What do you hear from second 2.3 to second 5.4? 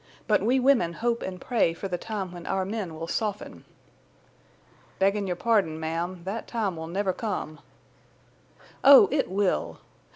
when our men will soften." "Beggin' your